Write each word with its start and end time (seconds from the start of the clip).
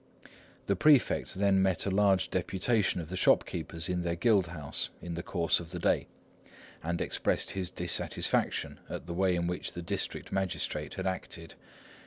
The 0.65 0.75
prefect 0.75 1.35
then 1.35 1.61
met 1.61 1.85
a 1.85 1.91
large 1.91 2.31
deputation 2.31 2.99
of 3.01 3.09
the 3.09 3.15
shopkeepers 3.15 3.87
in 3.87 4.01
their 4.01 4.15
guild 4.15 4.47
house 4.47 4.89
in 4.99 5.13
the 5.13 5.21
course 5.21 5.59
of 5.59 5.69
the 5.69 5.77
day, 5.77 6.07
and 6.81 6.99
expressed 6.99 7.51
his 7.51 7.69
dissatisfaction 7.69 8.79
at 8.89 9.05
the 9.05 9.13
way 9.13 9.35
in 9.35 9.45
which 9.45 9.73
the 9.73 9.83
district 9.83 10.31
magistrate 10.31 10.95
had 10.95 11.05
acted. 11.05 11.53